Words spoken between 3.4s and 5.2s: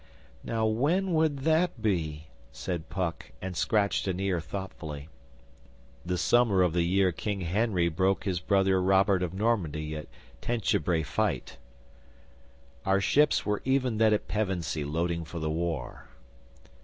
scratched an ear thoughtfully.